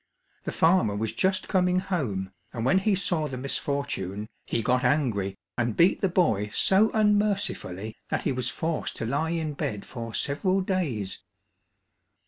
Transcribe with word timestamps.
The 0.45 0.51
farmer 0.51 0.95
was 0.95 1.13
just 1.13 1.47
coming 1.47 1.77
home, 1.77 2.31
and 2.53 2.65
when 2.65 2.79
he 2.79 2.95
saw 2.95 3.27
the 3.27 3.37
misfortune, 3.37 4.29
he 4.47 4.63
got 4.63 4.83
angry 4.83 5.35
and 5.59 5.77
beat 5.77 6.01
the 6.01 6.09
boy 6.09 6.49
so 6.51 6.89
unmercifully 6.95 7.95
that 8.09 8.23
he 8.23 8.31
was 8.31 8.49
forced 8.49 8.95
to 8.95 9.05
lie 9.05 9.29
in 9.29 9.53
bed 9.53 9.85
for 9.85 10.15
several 10.15 10.61
days. 10.61 11.19